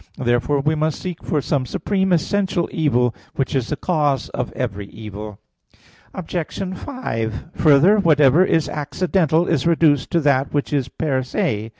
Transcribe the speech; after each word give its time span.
Therefore 0.17 0.59
we 0.61 0.73
must 0.73 0.99
seek 0.99 1.21
for 1.23 1.43
some 1.43 1.67
supreme 1.67 2.11
essential 2.11 2.67
evil, 2.71 3.13
which 3.35 3.53
is 3.53 3.67
the 3.67 3.75
cause 3.75 4.29
of 4.29 4.51
every 4.53 4.87
evil. 4.87 5.37
Obj. 6.15 6.57
5: 6.75 7.43
Further, 7.53 7.99
whatever 7.99 8.43
is 8.43 8.67
accidental 8.67 9.45
is 9.47 9.67
reduced 9.67 10.09
to 10.09 10.19
that 10.21 10.51
which 10.55 10.73
is 10.73 10.89
_per 10.89 11.23
se. 11.23 11.69